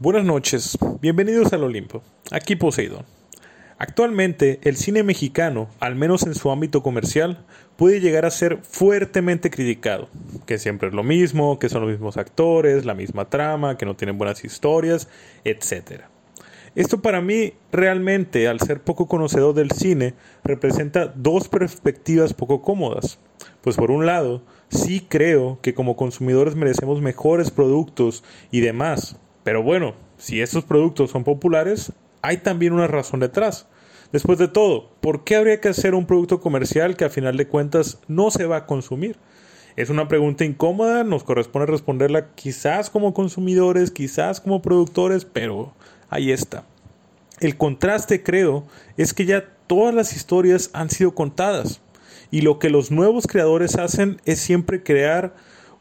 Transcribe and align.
Buenas 0.00 0.24
noches, 0.24 0.78
bienvenidos 1.00 1.52
al 1.52 1.64
Olimpo. 1.64 2.04
Aquí 2.30 2.54
Poseidón. 2.54 3.04
Actualmente, 3.78 4.60
el 4.62 4.76
cine 4.76 5.02
mexicano, 5.02 5.70
al 5.80 5.96
menos 5.96 6.22
en 6.22 6.36
su 6.36 6.52
ámbito 6.52 6.84
comercial, 6.84 7.44
puede 7.76 7.98
llegar 7.98 8.24
a 8.24 8.30
ser 8.30 8.58
fuertemente 8.62 9.50
criticado, 9.50 10.08
que 10.46 10.58
siempre 10.58 10.86
es 10.86 10.94
lo 10.94 11.02
mismo, 11.02 11.58
que 11.58 11.68
son 11.68 11.82
los 11.82 11.90
mismos 11.90 12.16
actores, 12.16 12.84
la 12.84 12.94
misma 12.94 13.28
trama, 13.28 13.76
que 13.76 13.86
no 13.86 13.96
tienen 13.96 14.18
buenas 14.18 14.44
historias, 14.44 15.08
etc. 15.42 16.02
Esto 16.76 17.02
para 17.02 17.20
mí 17.20 17.54
realmente, 17.72 18.46
al 18.46 18.60
ser 18.60 18.80
poco 18.80 19.08
conocedor 19.08 19.52
del 19.52 19.72
cine, 19.72 20.14
representa 20.44 21.08
dos 21.08 21.48
perspectivas 21.48 22.34
poco 22.34 22.62
cómodas. 22.62 23.18
Pues 23.62 23.74
por 23.74 23.90
un 23.90 24.06
lado, 24.06 24.42
sí 24.68 25.04
creo 25.08 25.58
que 25.60 25.74
como 25.74 25.96
consumidores 25.96 26.54
merecemos 26.54 27.02
mejores 27.02 27.50
productos 27.50 28.22
y 28.52 28.60
demás, 28.60 29.16
pero 29.48 29.62
bueno, 29.62 29.94
si 30.18 30.42
estos 30.42 30.64
productos 30.64 31.10
son 31.10 31.24
populares, 31.24 31.90
hay 32.20 32.36
también 32.36 32.74
una 32.74 32.86
razón 32.86 33.20
detrás. 33.20 33.66
Después 34.12 34.38
de 34.38 34.46
todo, 34.46 34.90
¿por 35.00 35.24
qué 35.24 35.36
habría 35.36 35.58
que 35.58 35.70
hacer 35.70 35.94
un 35.94 36.04
producto 36.04 36.42
comercial 36.42 36.98
que 36.98 37.06
a 37.06 37.08
final 37.08 37.38
de 37.38 37.48
cuentas 37.48 37.98
no 38.08 38.30
se 38.30 38.44
va 38.44 38.56
a 38.58 38.66
consumir? 38.66 39.16
Es 39.74 39.88
una 39.88 40.06
pregunta 40.06 40.44
incómoda, 40.44 41.02
nos 41.02 41.24
corresponde 41.24 41.64
responderla 41.64 42.34
quizás 42.34 42.90
como 42.90 43.14
consumidores, 43.14 43.90
quizás 43.90 44.38
como 44.42 44.60
productores, 44.60 45.24
pero 45.24 45.72
ahí 46.10 46.30
está. 46.30 46.64
El 47.40 47.56
contraste, 47.56 48.22
creo, 48.22 48.66
es 48.98 49.14
que 49.14 49.24
ya 49.24 49.46
todas 49.66 49.94
las 49.94 50.14
historias 50.14 50.68
han 50.74 50.90
sido 50.90 51.14
contadas 51.14 51.80
y 52.30 52.42
lo 52.42 52.58
que 52.58 52.68
los 52.68 52.90
nuevos 52.90 53.26
creadores 53.26 53.76
hacen 53.76 54.20
es 54.26 54.40
siempre 54.40 54.82
crear 54.82 55.32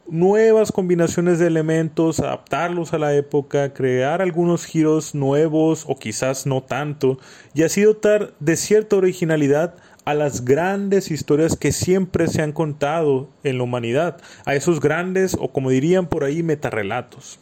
nuevas 0.10 0.72
combinaciones 0.72 1.40
de 1.40 1.48
elementos, 1.48 2.20
adaptarlos 2.20 2.94
a 2.94 2.98
la 2.98 3.14
época, 3.14 3.74
crear 3.74 4.22
algunos 4.22 4.66
giros 4.66 5.14
nuevos 5.16 5.86
o 5.88 5.98
quizás 5.98 6.46
no 6.46 6.64
tanto, 6.64 7.20
y 7.54 7.64
así 7.64 7.82
dotar 7.82 8.34
de 8.40 8.55
cierta 8.55 8.96
originalidad 8.96 9.76
a 10.05 10.14
las 10.14 10.46
grandes 10.46 11.12
historias 11.12 11.58
que 11.58 11.74
siempre 11.74 12.27
se 12.27 12.41
han 12.41 12.54
contado 12.54 13.30
en 13.44 13.58
la 13.58 13.64
humanidad, 13.64 14.22
a 14.46 14.55
esos 14.55 14.80
grandes 14.80 15.36
o 15.38 15.52
como 15.52 15.70
dirían 15.70 16.08
por 16.08 16.24
ahí 16.24 16.44
metarrelatos. 16.44 17.40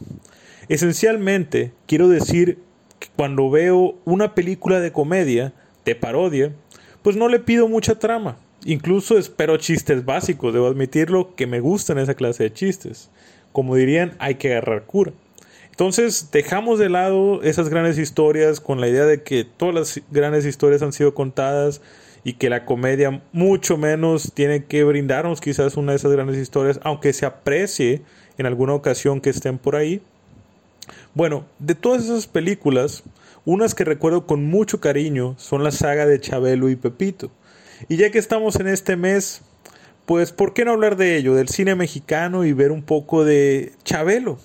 Esencialmente, 0.68 1.72
quiero 1.86 2.08
decir 2.08 2.58
que 2.98 3.08
cuando 3.14 3.50
veo 3.50 3.94
una 4.04 4.34
película 4.34 4.80
de 4.80 4.90
comedia, 4.90 5.52
de 5.84 5.94
parodia, 5.94 6.52
pues 7.02 7.14
no 7.14 7.28
le 7.28 7.38
pido 7.38 7.68
mucha 7.68 8.00
trama, 8.00 8.36
Incluso 8.68 9.16
espero 9.16 9.58
chistes 9.58 10.04
básicos, 10.04 10.52
debo 10.52 10.66
admitirlo, 10.66 11.36
que 11.36 11.46
me 11.46 11.60
gustan 11.60 11.98
esa 11.98 12.14
clase 12.14 12.42
de 12.42 12.52
chistes. 12.52 13.10
Como 13.52 13.76
dirían, 13.76 14.16
hay 14.18 14.34
que 14.34 14.50
agarrar 14.50 14.86
cura. 14.86 15.12
Entonces 15.70 16.30
dejamos 16.32 16.80
de 16.80 16.88
lado 16.88 17.42
esas 17.44 17.68
grandes 17.68 17.96
historias 17.96 18.58
con 18.58 18.80
la 18.80 18.88
idea 18.88 19.06
de 19.06 19.22
que 19.22 19.44
todas 19.44 19.72
las 19.72 20.00
grandes 20.10 20.44
historias 20.44 20.82
han 20.82 20.92
sido 20.92 21.14
contadas 21.14 21.80
y 22.24 22.32
que 22.32 22.50
la 22.50 22.64
comedia 22.64 23.22
mucho 23.30 23.76
menos 23.76 24.32
tiene 24.34 24.64
que 24.64 24.82
brindarnos 24.82 25.40
quizás 25.40 25.76
una 25.76 25.92
de 25.92 25.98
esas 25.98 26.10
grandes 26.10 26.36
historias, 26.36 26.80
aunque 26.82 27.12
se 27.12 27.24
aprecie 27.24 28.02
en 28.36 28.46
alguna 28.46 28.74
ocasión 28.74 29.20
que 29.20 29.30
estén 29.30 29.58
por 29.58 29.76
ahí. 29.76 30.02
Bueno, 31.14 31.44
de 31.60 31.76
todas 31.76 32.02
esas 32.02 32.26
películas, 32.26 33.04
unas 33.44 33.76
que 33.76 33.84
recuerdo 33.84 34.26
con 34.26 34.44
mucho 34.44 34.80
cariño 34.80 35.36
son 35.38 35.62
la 35.62 35.70
saga 35.70 36.04
de 36.04 36.20
Chabelo 36.20 36.68
y 36.68 36.74
Pepito. 36.74 37.30
Y 37.88 37.96
ya 37.96 38.10
que 38.10 38.18
estamos 38.18 38.56
en 38.56 38.68
este 38.68 38.96
mes, 38.96 39.42
pues 40.06 40.32
¿por 40.32 40.54
qué 40.54 40.64
no 40.64 40.72
hablar 40.72 40.96
de 40.96 41.16
ello, 41.16 41.34
del 41.34 41.48
cine 41.48 41.74
mexicano 41.74 42.44
y 42.44 42.52
ver 42.52 42.72
un 42.72 42.82
poco 42.82 43.24
de 43.24 43.72
Chabelo? 43.84 44.38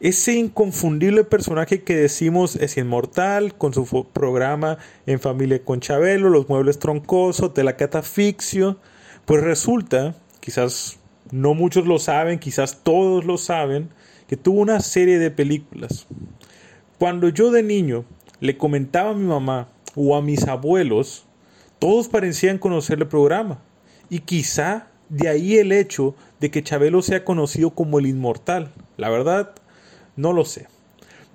Ese 0.00 0.34
inconfundible 0.34 1.24
personaje 1.24 1.82
que 1.82 1.96
decimos 1.96 2.54
es 2.56 2.76
inmortal, 2.76 3.56
con 3.56 3.74
su 3.74 4.06
programa 4.12 4.78
En 5.06 5.18
Familia 5.18 5.64
con 5.64 5.80
Chabelo, 5.80 6.30
Los 6.30 6.48
Muebles 6.48 6.78
Troncosos, 6.78 7.52
De 7.54 7.64
la 7.64 7.76
Catafixio, 7.76 8.78
pues 9.24 9.42
resulta, 9.42 10.14
quizás 10.40 10.98
no 11.32 11.54
muchos 11.54 11.86
lo 11.86 11.98
saben, 11.98 12.38
quizás 12.38 12.80
todos 12.82 13.24
lo 13.24 13.38
saben, 13.38 13.90
que 14.28 14.36
tuvo 14.36 14.60
una 14.60 14.80
serie 14.80 15.18
de 15.18 15.30
películas. 15.30 16.06
Cuando 16.98 17.28
yo 17.28 17.50
de 17.50 17.62
niño 17.62 18.04
le 18.40 18.56
comentaba 18.56 19.10
a 19.10 19.14
mi 19.14 19.24
mamá 19.24 19.68
o 19.94 20.16
a 20.16 20.22
mis 20.22 20.46
abuelos 20.46 21.27
todos 21.78 22.08
parecían 22.08 22.58
conocer 22.58 22.98
el 22.98 23.08
programa, 23.08 23.60
y 24.10 24.20
quizá 24.20 24.88
de 25.08 25.28
ahí 25.28 25.58
el 25.58 25.72
hecho 25.72 26.14
de 26.40 26.50
que 26.50 26.62
Chabelo 26.62 27.02
sea 27.02 27.24
conocido 27.24 27.70
como 27.70 27.98
el 27.98 28.06
inmortal. 28.06 28.72
La 28.96 29.10
verdad, 29.10 29.54
no 30.16 30.32
lo 30.32 30.44
sé. 30.44 30.66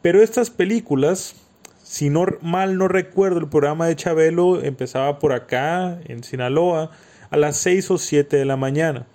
Pero 0.02 0.22
estas 0.22 0.50
películas, 0.50 1.36
si 1.84 2.10
no 2.10 2.26
mal 2.42 2.78
no 2.78 2.88
recuerdo, 2.88 3.40
el 3.40 3.48
programa 3.48 3.88
de 3.88 3.96
Chabelo 3.96 4.62
empezaba 4.62 5.20
por 5.20 5.34
acá, 5.34 6.00
en 6.06 6.24
Sinaloa, 6.24 6.92
a 7.30 7.38
las 7.38 7.58
6 7.58 7.92
o 7.92 7.98
7 7.98 8.38
de 8.38 8.46
la 8.46 8.58
mañana. 8.58 9.08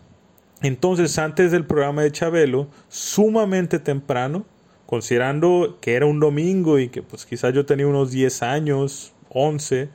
Entonces, 0.60 1.18
antes 1.18 1.52
del 1.52 1.66
programa 1.66 2.02
de 2.02 2.10
Chabelo, 2.10 2.68
sumamente 2.88 3.78
temprano, 3.78 4.44
considerando 4.86 5.78
que 5.80 5.94
era 5.94 6.06
un 6.06 6.18
domingo 6.18 6.78
y 6.78 6.88
que 6.88 7.02
pues 7.02 7.26
quizás 7.26 7.54
yo 7.54 7.64
tenía 7.64 7.86
unos 7.86 8.10
10 8.10 8.42
años, 8.42 9.12
11, 9.28 9.88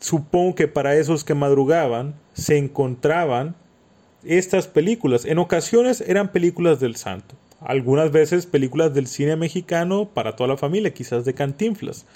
supongo 0.00 0.54
que 0.54 0.68
para 0.68 0.96
esos 0.96 1.24
que 1.24 1.34
madrugaban 1.34 2.14
se 2.32 2.56
encontraban 2.56 3.56
estas 4.24 4.66
películas. 4.66 5.24
En 5.24 5.38
ocasiones 5.38 6.02
eran 6.06 6.32
películas 6.32 6.80
del 6.80 6.96
santo, 6.96 7.34
algunas 7.60 8.10
veces 8.12 8.46
películas 8.46 8.94
del 8.94 9.06
cine 9.06 9.36
mexicano 9.36 10.08
para 10.12 10.36
toda 10.36 10.48
la 10.48 10.56
familia, 10.56 10.94
quizás 10.94 11.24
de 11.24 11.34
cantinflas. 11.34 12.06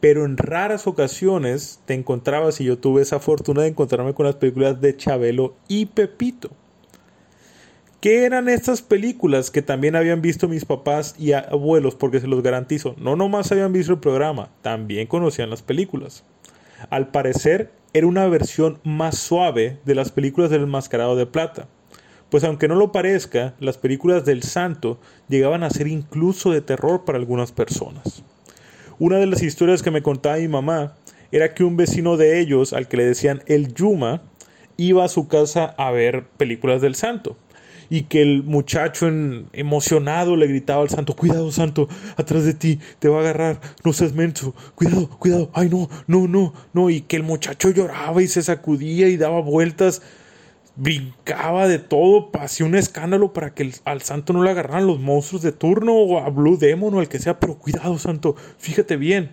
Pero 0.00 0.24
en 0.24 0.36
raras 0.36 0.86
ocasiones 0.86 1.80
te 1.86 1.94
encontrabas, 1.94 2.60
y 2.60 2.64
yo 2.64 2.78
tuve 2.78 3.02
esa 3.02 3.20
fortuna 3.20 3.62
de 3.62 3.68
encontrarme 3.68 4.14
con 4.14 4.26
las 4.26 4.34
películas 4.34 4.80
de 4.80 4.96
Chabelo 4.96 5.54
y 5.68 5.86
Pepito. 5.86 6.50
¿Qué 8.00 8.24
eran 8.24 8.50
estas 8.50 8.82
películas 8.82 9.50
que 9.50 9.62
también 9.62 9.96
habían 9.96 10.20
visto 10.20 10.46
mis 10.46 10.66
papás 10.66 11.14
y 11.18 11.32
abuelos? 11.32 11.94
Porque 11.94 12.20
se 12.20 12.26
los 12.26 12.42
garantizo, 12.42 12.94
no 12.98 13.16
nomás 13.16 13.50
habían 13.50 13.72
visto 13.72 13.92
el 13.92 13.98
programa, 13.98 14.50
también 14.60 15.06
conocían 15.06 15.48
las 15.48 15.62
películas. 15.62 16.22
Al 16.90 17.08
parecer, 17.08 17.70
era 17.92 18.06
una 18.06 18.26
versión 18.26 18.80
más 18.82 19.16
suave 19.16 19.78
de 19.84 19.94
las 19.94 20.10
películas 20.10 20.50
del 20.50 20.62
Enmascarado 20.62 21.14
de 21.16 21.26
Plata. 21.26 21.68
Pues 22.28 22.42
aunque 22.42 22.66
no 22.66 22.74
lo 22.74 22.90
parezca, 22.90 23.54
las 23.60 23.78
películas 23.78 24.24
del 24.24 24.42
Santo 24.42 24.98
llegaban 25.28 25.62
a 25.62 25.70
ser 25.70 25.86
incluso 25.86 26.50
de 26.50 26.60
terror 26.60 27.04
para 27.04 27.18
algunas 27.18 27.52
personas. 27.52 28.24
Una 28.98 29.18
de 29.18 29.26
las 29.26 29.42
historias 29.42 29.82
que 29.82 29.92
me 29.92 30.02
contaba 30.02 30.36
mi 30.36 30.48
mamá 30.48 30.94
era 31.30 31.54
que 31.54 31.64
un 31.64 31.76
vecino 31.76 32.16
de 32.16 32.40
ellos, 32.40 32.72
al 32.72 32.88
que 32.88 32.96
le 32.96 33.04
decían 33.04 33.42
el 33.46 33.72
Yuma, 33.74 34.22
iba 34.76 35.04
a 35.04 35.08
su 35.08 35.28
casa 35.28 35.74
a 35.78 35.92
ver 35.92 36.24
películas 36.36 36.80
del 36.80 36.96
Santo 36.96 37.36
y 37.90 38.02
que 38.02 38.22
el 38.22 38.42
muchacho 38.42 39.08
emocionado 39.52 40.36
le 40.36 40.46
gritaba 40.46 40.82
al 40.82 40.90
santo, 40.90 41.14
cuidado 41.14 41.50
santo, 41.52 41.88
atrás 42.16 42.44
de 42.44 42.54
ti, 42.54 42.80
te 42.98 43.08
va 43.08 43.18
a 43.18 43.20
agarrar, 43.20 43.60
no 43.84 43.92
seas 43.92 44.12
menso, 44.12 44.54
cuidado, 44.74 45.08
cuidado, 45.08 45.50
ay 45.54 45.68
no, 45.68 45.88
no, 46.06 46.26
no, 46.28 46.54
no, 46.72 46.90
y 46.90 47.02
que 47.02 47.16
el 47.16 47.22
muchacho 47.22 47.70
lloraba 47.70 48.22
y 48.22 48.28
se 48.28 48.42
sacudía 48.42 49.08
y 49.08 49.16
daba 49.16 49.40
vueltas, 49.40 50.02
brincaba 50.76 51.68
de 51.68 51.78
todo, 51.78 52.30
hacía 52.40 52.66
un 52.66 52.74
escándalo 52.74 53.32
para 53.32 53.54
que 53.54 53.72
al 53.84 54.02
santo 54.02 54.32
no 54.32 54.42
le 54.42 54.50
agarraran 54.50 54.86
los 54.86 55.00
monstruos 55.00 55.42
de 55.42 55.52
turno 55.52 55.94
o 55.94 56.18
a 56.18 56.28
Blue 56.30 56.56
Demon 56.56 56.94
o 56.94 57.00
al 57.00 57.08
que 57.08 57.20
sea, 57.20 57.38
pero 57.38 57.58
cuidado 57.58 57.98
santo, 57.98 58.34
fíjate 58.58 58.96
bien. 58.96 59.30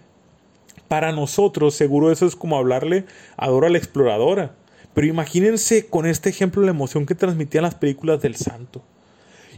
Para 0.87 1.13
nosotros, 1.13 1.73
seguro 1.73 2.11
eso 2.11 2.25
es 2.25 2.35
como 2.35 2.57
hablarle 2.57 3.05
a 3.37 3.47
Dora 3.47 3.69
la 3.69 3.77
exploradora 3.77 4.55
pero 4.93 5.07
imagínense 5.07 5.85
con 5.87 6.05
este 6.05 6.29
ejemplo 6.29 6.61
la 6.63 6.71
emoción 6.71 7.05
que 7.05 7.15
transmitían 7.15 7.63
las 7.63 7.75
películas 7.75 8.21
del 8.21 8.35
santo. 8.35 8.81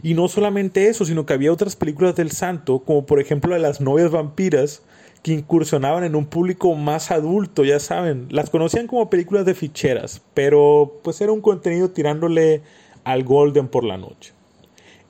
Y 0.02 0.14
no 0.14 0.28
solamente 0.28 0.88
eso, 0.88 1.04
sino 1.04 1.24
que 1.24 1.32
había 1.32 1.52
otras 1.52 1.76
películas 1.76 2.14
del 2.14 2.30
santo, 2.30 2.80
como 2.80 3.06
por 3.06 3.20
ejemplo 3.20 3.54
de 3.54 3.60
las 3.60 3.80
novias 3.80 4.10
vampiras, 4.10 4.82
que 5.22 5.32
incursionaban 5.32 6.04
en 6.04 6.16
un 6.16 6.26
público 6.26 6.74
más 6.74 7.10
adulto, 7.10 7.64
ya 7.64 7.80
saben. 7.80 8.26
Las 8.30 8.50
conocían 8.50 8.86
como 8.86 9.08
películas 9.08 9.46
de 9.46 9.54
ficheras, 9.54 10.20
pero 10.34 11.00
pues 11.02 11.20
era 11.22 11.32
un 11.32 11.40
contenido 11.40 11.90
tirándole 11.90 12.60
al 13.04 13.24
Golden 13.24 13.68
por 13.68 13.84
la 13.84 13.96
noche. 13.96 14.34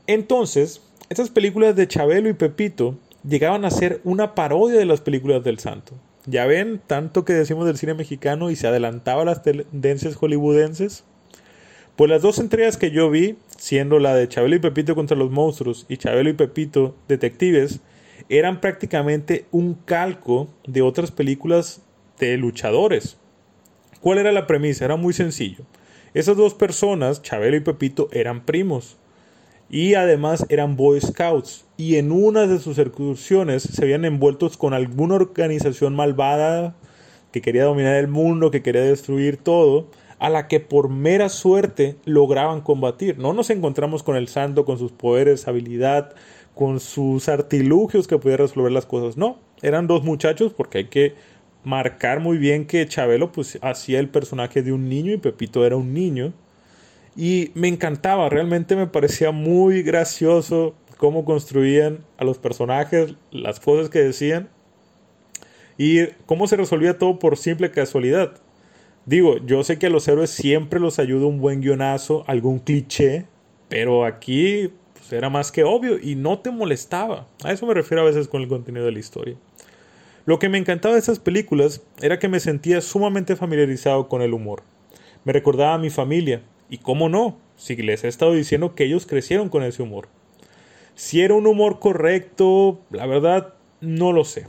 Entonces, 0.07 0.81
estas 1.09 1.31
películas 1.31 1.75
de 1.75 1.89
Chabelo 1.89 2.29
y 2.29 2.35
Pepito 2.35 2.95
llegaban 3.29 3.65
a 3.65 3.71
ser 3.71 4.01
una 4.05 4.37
parodia 4.37 4.79
de 4.79 4.85
las 4.85 5.01
películas 5.01 5.43
del 5.43 5.59
santo. 5.59 5.95
Ya 6.27 6.47
ven, 6.47 6.81
tanto 6.87 7.25
que 7.25 7.35
decimos 7.35 7.67
del 7.67 7.77
cine 7.77 7.95
mexicano 7.95 8.51
y 8.51 8.57
se 8.57 8.67
adelantaba 8.67 9.23
a 9.23 9.27
las 9.27 9.43
tendencias 9.43 10.17
hollywoodenses. 10.17 11.05
Pues 11.97 12.11
las 12.11 12.23
dos 12.23 12.39
entregas 12.39 12.77
que 12.77 12.91
yo 12.91 13.11
vi, 13.11 13.37
siendo 13.57 13.99
la 13.99 14.15
de 14.15 14.29
Chabelo 14.29 14.57
y 14.57 14.61
Pepito 14.61 14.95
contra 14.95 15.17
los 15.17 15.31
monstruos 15.31 15.87
y 15.89 15.99
Chabelo 15.99 16.31
y 16.31 16.35
Pepito 16.35 16.97
detectives, 17.09 17.81
eran 18.29 18.61
prácticamente 18.61 19.45
un 19.51 19.75
calco 19.75 20.49
de 20.67 20.83
otras 20.83 21.11
películas 21.11 21.83
de 22.19 22.37
luchadores. 22.39 23.19
¿Cuál 24.01 24.19
era 24.19 24.33
la 24.33 24.47
premisa? 24.47 24.85
Era 24.87 24.97
muy 24.97 25.13
sencillo. 25.13 25.65
Esas 26.15 26.37
dos 26.37 26.55
personas, 26.55 27.23
Chabelo 27.23 27.57
y 27.57 27.61
Pepito, 27.61 28.09
eran 28.13 28.45
primos. 28.45 28.97
Y 29.71 29.95
además 29.95 30.47
eran 30.49 30.77
Boy 30.77 31.01
Scouts. 31.01 31.65
Y 31.77 31.97
en 31.97 32.13
una 32.13 32.47
de 32.47 32.59
sus 32.59 32.79
excursiones 32.79 33.63
se 33.63 33.83
habían 33.83 34.05
envueltos 34.05 34.57
con 34.57 34.75
alguna 34.75 35.17
organización 35.17 35.95
malvada 35.97 36.77
que 37.33 37.43
quería 37.43 37.65
dominar 37.65 37.97
el 37.97 38.09
mundo, 38.09 38.51
que 38.51 38.63
quería 38.63 38.83
destruir 38.83 39.39
todo, 39.39 39.89
a 40.21 40.31
la 40.31 40.47
que 40.47 40.61
por 40.61 40.89
mera 40.89 41.29
suerte 41.29 41.97
lograban 42.05 42.61
combatir. 42.61 43.19
No 43.19 43.33
nos 43.33 43.51
encontramos 43.51 44.03
con 44.03 44.17
el 44.17 44.29
santo, 44.29 44.65
con 44.65 44.79
sus 44.79 44.93
poderes, 44.93 45.49
habilidad, 45.49 46.15
con 46.55 46.79
sus 46.79 47.29
artilugios 47.29 48.07
que 48.07 48.19
podía 48.19 48.37
resolver 48.37 48.71
las 48.71 48.87
cosas. 48.87 49.17
No, 49.17 49.39
eran 49.63 49.87
dos 49.87 50.05
muchachos 50.05 50.53
porque 50.53 50.79
hay 50.79 50.85
que 50.85 51.15
marcar 51.65 52.21
muy 52.21 52.39
bien 52.39 52.67
que 52.67 52.87
Chabelo 52.87 53.33
pues 53.33 53.59
hacía 53.63 53.99
el 53.99 54.09
personaje 54.09 54.63
de 54.63 54.73
un 54.73 54.89
niño 54.89 55.13
y 55.13 55.17
Pepito 55.17 55.67
era 55.67 55.77
un 55.77 55.93
niño. 55.93 56.33
Y 57.17 57.53
me 57.55 57.69
encantaba, 57.69 58.29
realmente 58.29 58.75
me 58.77 58.87
parecía 58.87 59.31
muy 59.31 59.83
gracioso 59.83 60.75
cómo 60.97 61.25
construían 61.25 62.05
a 62.19 62.25
los 62.25 62.39
personajes, 62.39 63.15
las 63.31 63.61
cosas 63.61 63.91
que 63.91 64.01
decían 64.01 64.49
y 65.77 66.07
cómo 66.27 66.47
se 66.47 66.57
resolvía 66.57 66.99
todo 66.99 67.19
por 67.19 67.37
simple 67.37 67.71
casualidad. 67.71 68.35
Digo, 69.07 69.39
yo 69.45 69.63
sé 69.65 69.79
que 69.79 69.87
a 69.87 69.91
los 69.91 70.09
héroes 70.09 70.31
siempre 70.31 70.81
los 70.81 70.99
ayuda 70.99 71.27
un 71.27 71.41
buen 71.41 71.61
guionazo, 71.61 72.25
algún 72.27 72.59
cliché, 72.59 73.27
pero 73.69 74.05
aquí 74.05 74.73
pues, 74.95 75.13
era 75.13 75.29
más 75.29 75.53
que 75.53 75.65
obvio 75.65 75.99
y 76.01 76.15
no 76.15 76.39
te 76.39 76.51
molestaba. 76.51 77.27
A 77.43 77.53
eso 77.53 77.67
me 77.67 77.75
refiero 77.75 78.03
a 78.03 78.07
veces 78.07 78.29
con 78.29 78.43
el 78.43 78.49
contenido 78.49 78.87
de 78.87 78.93
la 78.93 78.99
historia. 78.99 79.37
Lo 80.27 80.39
que 80.39 80.49
me 80.49 80.57
encantaba 80.57 80.95
de 80.95 81.01
esas 81.01 81.19
películas 81.19 81.83
era 82.01 82.19
que 82.19 82.29
me 82.29 82.41
sentía 82.41 82.81
sumamente 82.81 83.37
familiarizado 83.37 84.09
con 84.09 84.23
el 84.23 84.33
humor. 84.33 84.63
Me 85.25 85.35
recordaba 85.35 85.75
a 85.75 85.79
mi 85.79 85.91
familia, 85.91 86.43
y 86.69 86.79
cómo 86.79 87.09
no, 87.09 87.39
si 87.57 87.77
les 87.77 88.05
he 88.05 88.09
estado 88.09 88.33
diciendo 88.33 88.75
que 88.75 88.85
ellos 88.85 89.07
crecieron 89.07 89.49
con 89.49 89.63
ese 89.63 89.83
humor. 89.83 90.09
Si 90.95 91.23
era 91.23 91.35
un 91.35 91.47
humor 91.47 91.79
correcto, 91.79 92.81
la 92.91 93.07
verdad 93.07 93.55
no 93.81 94.13
lo 94.13 94.25
sé. 94.25 94.47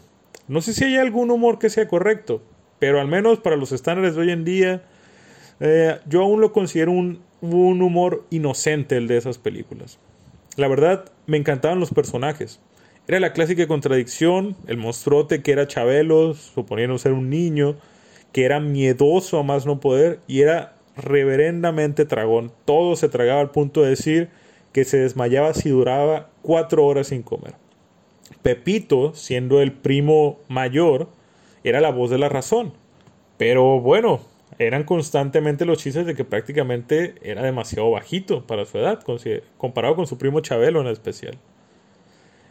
No 0.47 0.61
sé 0.61 0.73
si 0.73 0.83
hay 0.83 0.97
algún 0.97 1.31
humor 1.31 1.59
que 1.59 1.69
sea 1.69 1.87
correcto, 1.87 2.41
pero 2.79 3.01
al 3.01 3.07
menos 3.07 3.39
para 3.39 3.55
los 3.55 3.71
estándares 3.71 4.15
de 4.15 4.21
hoy 4.21 4.31
en 4.31 4.45
día, 4.45 4.83
eh, 5.59 5.97
yo 6.07 6.21
aún 6.21 6.41
lo 6.41 6.51
considero 6.51 6.91
un, 6.91 7.21
un 7.41 7.81
humor 7.81 8.25
inocente 8.29 8.97
el 8.97 9.07
de 9.07 9.17
esas 9.17 9.37
películas. 9.37 9.97
La 10.55 10.67
verdad, 10.67 11.11
me 11.25 11.37
encantaban 11.37 11.79
los 11.79 11.93
personajes. 11.93 12.59
Era 13.07 13.19
la 13.19 13.33
clásica 13.33 13.67
contradicción, 13.67 14.55
el 14.67 14.77
monstruote 14.77 15.41
que 15.41 15.51
era 15.51 15.67
Chabelo, 15.67 16.33
suponiendo 16.33 16.97
ser 16.97 17.13
un 17.13 17.29
niño, 17.29 17.75
que 18.31 18.45
era 18.45 18.59
miedoso 18.59 19.39
a 19.39 19.43
más 19.43 19.65
no 19.65 19.79
poder 19.79 20.19
y 20.27 20.41
era 20.41 20.74
reverendamente 20.97 22.05
tragón. 22.05 22.51
Todo 22.65 22.95
se 22.95 23.09
tragaba 23.09 23.41
al 23.41 23.51
punto 23.51 23.81
de 23.81 23.89
decir 23.89 24.29
que 24.71 24.85
se 24.85 24.97
desmayaba 24.97 25.53
si 25.53 25.69
duraba 25.69 26.29
cuatro 26.41 26.85
horas 26.85 27.07
sin 27.07 27.23
comer. 27.23 27.53
Pepito, 28.41 29.13
siendo 29.13 29.61
el 29.61 29.71
primo 29.71 30.39
mayor, 30.47 31.07
era 31.63 31.81
la 31.81 31.91
voz 31.91 32.09
de 32.09 32.17
la 32.17 32.29
razón. 32.29 32.73
Pero 33.37 33.79
bueno, 33.79 34.21
eran 34.59 34.83
constantemente 34.83 35.65
los 35.65 35.79
chistes 35.79 36.05
de 36.05 36.15
que 36.15 36.23
prácticamente 36.23 37.15
era 37.21 37.41
demasiado 37.41 37.91
bajito 37.91 38.45
para 38.45 38.65
su 38.65 38.77
edad, 38.77 39.03
comparado 39.57 39.95
con 39.95 40.07
su 40.07 40.17
primo 40.17 40.39
Chabelo 40.39 40.81
en 40.81 40.87
especial. 40.87 41.37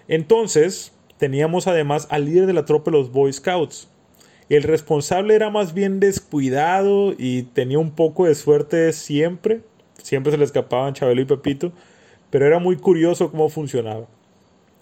Entonces, 0.09 0.93
teníamos 1.17 1.67
además 1.67 2.07
al 2.11 2.27
líder 2.27 2.47
de 2.47 2.53
la 2.53 2.65
tropa 2.65 2.91
de 2.91 2.99
los 2.99 3.11
Boy 3.11 3.33
Scouts. 3.33 3.89
El 4.49 4.63
responsable 4.63 5.35
era 5.35 5.51
más 5.51 5.73
bien 5.73 6.01
descuidado 6.01 7.15
y 7.17 7.43
tenía 7.43 7.79
un 7.79 7.93
poco 7.93 8.27
de 8.27 8.35
suerte 8.35 8.93
siempre. 8.93 9.63
Siempre 10.03 10.33
se 10.33 10.39
le 10.39 10.45
escapaban 10.45 10.93
Chabelo 10.93 11.23
y 11.23 11.25
Pepito, 11.25 11.73
pero 12.31 12.47
era 12.47 12.59
muy 12.59 12.77
curioso 12.77 13.31
cómo 13.31 13.49
funcionaba. 13.49 14.07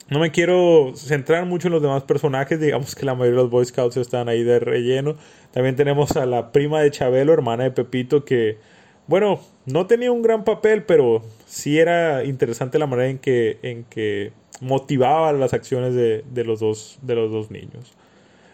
No 0.09 0.19
me 0.19 0.31
quiero 0.31 0.93
centrar 0.97 1.47
mucho 1.47 1.69
en 1.69 1.73
los 1.73 1.83
demás 1.83 2.03
personajes, 2.03 2.61
digamos 2.61 2.95
que 2.95 3.07
la 3.07 3.15
mayoría 3.15 3.37
de 3.37 3.43
los 3.45 3.51
Boy 3.51 3.65
Scouts 3.65 3.97
están 3.97 4.29
ahí 4.29 4.43
de 4.43 4.59
relleno. 4.59 5.17
También 5.53 5.77
tenemos 5.77 6.17
a 6.17 6.27
la 6.27 6.53
prima 6.53 6.81
de 6.81 6.91
Chabelo, 6.91 7.33
hermana 7.33 7.65
de 7.65 7.71
Pepito, 7.71 8.25
que, 8.25 8.59
bueno, 9.07 9.41
no 9.65 9.87
tenía 9.87 10.11
un 10.11 10.23
gran 10.23 10.45
papel, 10.45 10.83
pero 10.83 11.23
sí 11.47 11.79
era 11.79 12.25
interesante 12.25 12.79
la 12.79 12.87
manera 12.87 13.09
en 13.09 13.19
que, 13.19 13.59
en 13.63 13.85
que 13.85 14.33
motivaba 14.61 15.33
las 15.33 15.55
acciones 15.55 15.95
de, 15.95 16.45
los 16.45 16.61
dos, 16.61 16.99
de 17.03 17.15
los 17.15 17.31
dos 17.31 17.51
niños. 17.51 17.95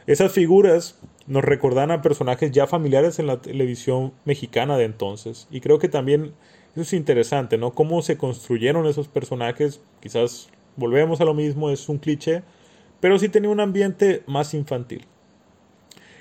Esas 0.09 0.33
figuras 0.33 0.99
nos 1.27 1.45
recordan 1.45 1.91
a 1.91 2.01
personajes 2.01 2.51
ya 2.51 2.67
familiares 2.67 3.19
en 3.19 3.27
la 3.27 3.43
televisión 3.43 4.15
mexicana 4.25 4.79
de 4.79 4.85
entonces. 4.85 5.47
Y 5.51 5.61
creo 5.61 5.79
que 5.79 5.91
también 5.91 6.33
eso 6.73 6.81
es 6.81 6.95
interesante, 6.95 7.59
¿no? 7.59 7.73
Cómo 7.73 8.01
se 8.01 8.17
construyeron 8.17 8.87
esos 8.87 9.07
personajes. 9.07 9.83
Quizás 10.01 10.49
volvemos 10.77 11.21
a 11.21 11.27
lo 11.27 11.35
mismo, 11.35 11.69
es 11.69 11.91
un 11.91 11.99
cliché, 11.99 12.43
pero 13.01 13.19
sí 13.19 13.29
tenía 13.29 13.51
un 13.51 13.61
ambiente 13.61 14.23
más 14.27 14.55
infantil. 14.55 15.05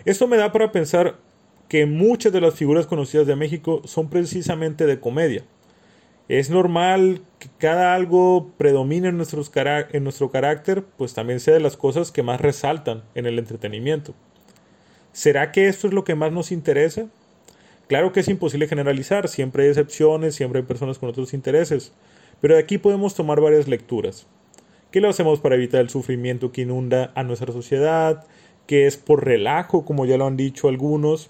Esto 0.04 0.28
me 0.28 0.36
da 0.36 0.52
para 0.52 0.74
pensar 0.74 1.16
que 1.70 1.86
muchas 1.86 2.34
de 2.34 2.42
las 2.42 2.56
figuras 2.56 2.88
conocidas 2.88 3.26
de 3.26 3.38
México 3.38 3.84
son 3.86 4.10
precisamente 4.10 4.86
de 4.86 5.00
comedia. 5.00 5.46
Es 6.30 6.50
normal 6.50 7.22
que 7.40 7.48
cada 7.58 7.96
algo 7.96 8.52
predomine 8.58 9.08
en, 9.08 9.16
en 9.16 10.04
nuestro 10.04 10.32
carácter, 10.32 10.84
pues 10.98 11.14
también 11.14 11.40
sea 11.40 11.54
de 11.54 11.62
las 11.62 11.78
cosas 11.78 12.12
que 12.12 12.24
más 12.24 12.42
resaltan 12.42 13.04
en 13.16 13.26
el 13.26 13.40
entretenimiento. 13.40 14.14
¿Será 15.14 15.52
que 15.52 15.68
esto 15.68 15.88
es 15.88 15.94
lo 15.94 16.04
que 16.04 16.16
más 16.16 16.32
nos 16.32 16.52
interesa? 16.52 17.08
Claro 17.88 18.12
que 18.12 18.20
es 18.20 18.28
imposible 18.28 18.68
generalizar, 18.68 19.30
siempre 19.30 19.64
hay 19.64 19.70
excepciones, 19.70 20.36
siempre 20.36 20.60
hay 20.60 20.66
personas 20.66 21.00
con 21.00 21.08
otros 21.08 21.34
intereses, 21.34 21.94
pero 22.42 22.56
de 22.56 22.60
aquí 22.60 22.78
podemos 22.78 23.16
tomar 23.16 23.40
varias 23.40 23.70
lecturas. 23.70 24.28
¿Qué 24.92 25.00
lo 25.00 25.10
hacemos 25.10 25.40
para 25.40 25.56
evitar 25.56 25.80
el 25.80 25.90
sufrimiento 25.90 26.52
que 26.52 26.62
inunda 26.62 27.12
a 27.16 27.24
nuestra 27.24 27.54
sociedad? 27.54 28.26
¿Qué 28.68 28.86
es 28.86 28.98
por 28.98 29.26
relajo, 29.26 29.86
como 29.86 30.06
ya 30.06 30.18
lo 30.18 30.28
han 30.28 30.36
dicho 30.36 30.68
algunos? 30.68 31.30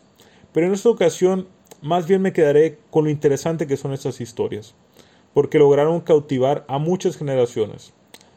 Pero 0.54 0.66
en 0.66 0.74
esta 0.74 0.90
ocasión, 0.90 1.48
más 1.82 2.08
bien 2.08 2.22
me 2.22 2.34
quedaré 2.34 2.80
con 2.90 3.06
lo 3.06 3.10
interesante 3.10 3.68
que 3.68 3.78
son 3.78 3.94
estas 3.94 4.22
historias 4.22 4.76
porque 5.38 5.60
lograron 5.60 6.02
cautivar 6.02 6.66
a 6.68 6.80
muchas 6.80 7.16
generaciones. 7.16 7.94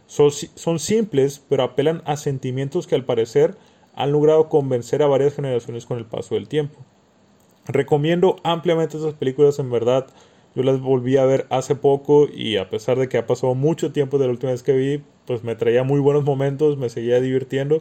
Son, 0.06 0.78
simples, 0.78 1.42
pero 1.48 1.62
apelan 1.62 2.02
a 2.04 2.18
sentimientos 2.18 2.86
que 2.86 2.94
al 2.94 3.06
parecer 3.06 3.54
han 3.94 4.12
logrado 4.12 4.50
convencer 4.50 5.02
a 5.02 5.06
varias 5.06 5.34
generaciones 5.34 5.86
con 5.86 5.96
el 5.96 6.04
paso 6.04 6.34
del 6.34 6.46
tiempo. 6.46 6.78
Recomiendo 7.66 8.36
ampliamente 8.44 8.98
esas 8.98 9.14
películas, 9.14 9.58
en 9.58 9.70
verdad. 9.70 10.08
Yo 10.54 10.62
las 10.62 10.78
volví 10.78 11.16
a 11.16 11.24
ver 11.24 11.46
hace 11.48 11.74
poco 11.74 12.28
y 12.30 12.58
a 12.58 12.68
pesar 12.68 12.98
de 12.98 13.08
que 13.08 13.16
ha 13.16 13.26
pasado 13.26 13.54
mucho 13.54 13.92
tiempo 13.92 14.18
de 14.18 14.26
la 14.26 14.32
última 14.32 14.52
vez 14.52 14.62
que 14.62 14.74
vi, 14.74 15.02
pues 15.26 15.42
me 15.42 15.56
traía 15.56 15.84
muy 15.84 16.00
buenos 16.00 16.24
momentos, 16.24 16.76
me 16.76 16.90
seguía 16.90 17.18
divirtiendo. 17.22 17.80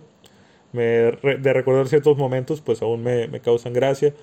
Me, 0.72 0.82
de 0.82 1.54
recordar 1.54 1.90
ciertos 1.90 2.16
momentos, 2.16 2.62
pues 2.62 2.82
aún 2.82 3.04
me, 3.04 3.28
me 3.28 3.42
causan 3.42 3.74
gracia. 3.74 4.14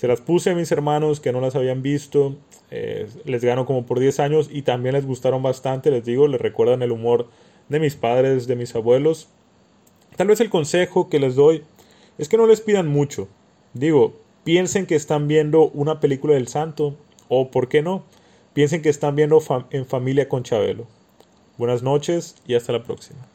Se 0.00 0.08
las 0.08 0.22
puse 0.22 0.48
a 0.48 0.54
mis 0.54 0.72
hermanos 0.72 1.20
que 1.20 1.30
no 1.30 1.42
las 1.42 1.56
habían 1.56 1.82
visto 1.82 2.34
eh, 2.70 3.06
les 3.26 3.44
gano 3.44 3.66
como 3.66 3.84
por 3.84 4.00
10 4.00 4.18
años 4.20 4.48
y 4.50 4.62
también 4.62 4.94
les 4.94 5.04
gustaron 5.04 5.42
bastante, 5.42 5.90
les 5.90 6.06
digo, 6.06 6.26
les 6.26 6.40
recuerdan 6.40 6.80
el 6.80 6.90
humor 6.90 7.28
de 7.68 7.80
mis 7.80 7.96
padres, 7.96 8.46
de 8.46 8.56
mis 8.56 8.74
abuelos. 8.74 9.28
Tal 10.16 10.28
vez 10.28 10.40
el 10.40 10.48
consejo 10.48 11.10
que 11.10 11.20
les 11.20 11.34
doy 11.34 11.64
es 12.16 12.30
que 12.30 12.38
no 12.38 12.46
les 12.46 12.62
pidan 12.62 12.88
mucho. 12.88 13.28
Digo, 13.74 14.14
piensen 14.42 14.86
que 14.86 14.94
están 14.94 15.28
viendo 15.28 15.68
una 15.68 16.00
película 16.00 16.32
del 16.32 16.48
santo 16.48 16.96
o, 17.28 17.50
¿por 17.50 17.68
qué 17.68 17.82
no? 17.82 18.02
Piensen 18.54 18.80
que 18.80 18.88
están 18.88 19.16
viendo 19.16 19.38
en 19.70 19.84
familia 19.84 20.30
con 20.30 20.44
Chabelo. 20.44 20.86
Buenas 21.58 21.82
noches 21.82 22.36
y 22.46 22.54
hasta 22.54 22.72
la 22.72 22.84
próxima. 22.84 23.29